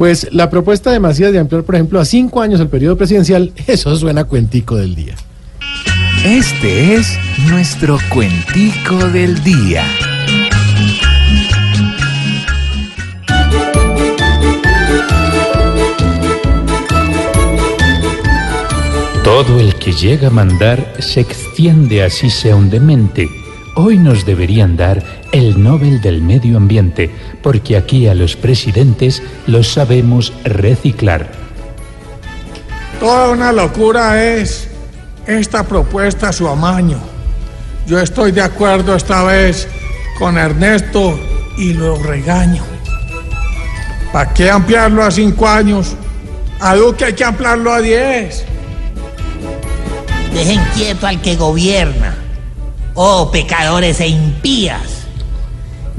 [0.00, 3.52] Pues la propuesta de Macías de ampliar, por ejemplo, a cinco años el periodo presidencial,
[3.66, 5.14] eso suena a cuentico del día.
[6.24, 7.18] Este es
[7.50, 9.84] nuestro cuentico del día.
[19.22, 23.28] Todo el que llega a mandar se extiende así sea un demente.
[23.82, 25.02] Hoy nos deberían dar
[25.32, 27.10] el Nobel del Medio Ambiente,
[27.42, 31.30] porque aquí a los presidentes los sabemos reciclar.
[33.00, 34.68] Toda una locura es
[35.26, 36.98] esta propuesta, su amaño.
[37.86, 39.66] Yo estoy de acuerdo esta vez
[40.18, 41.18] con Ernesto
[41.56, 42.62] y lo regaño.
[44.12, 45.96] ¿Para qué ampliarlo a cinco años?
[46.60, 48.44] A Duque hay que ampliarlo a diez.
[50.34, 52.19] Dejen quieto al que gobierna.
[52.94, 55.06] Oh, pecadores e impías.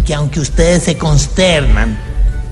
[0.06, 1.98] Que aunque ustedes se consternan,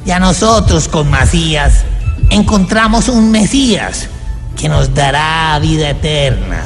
[0.06, 1.84] ya nosotros con Macías
[2.30, 4.08] encontramos un Mesías
[4.58, 6.64] que nos dará vida eterna.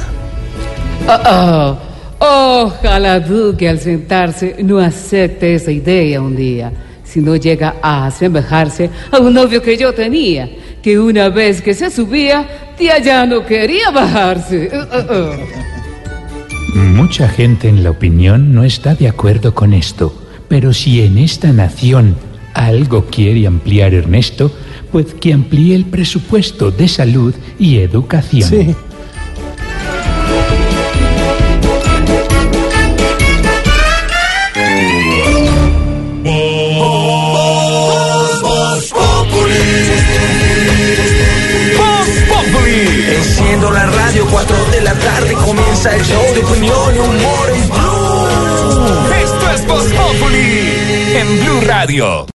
[1.08, 1.78] Oh,
[2.20, 6.72] oh, ojalá Duque al sentarse no acepte esa idea un día,
[7.04, 10.50] si no llega a asemejarse a un novio que yo tenía,
[10.82, 14.70] que una vez que se subía, tía ya no quería bajarse.
[14.74, 15.73] Oh, oh,
[16.74, 20.14] Mucha gente en la opinión no está de acuerdo con esto,
[20.48, 22.16] pero si en esta nación
[22.54, 24.52] algo quiere ampliar Ernesto,
[24.92, 28.50] pues que amplíe el presupuesto de salud y educación.
[28.50, 28.76] Sí.
[43.16, 44.63] Enciendo la radio, 4 de
[44.94, 49.16] la tarde comienza el show de opinión y humor en Blue.
[49.24, 49.86] Esto es Voz
[51.16, 52.26] en Blue Radio.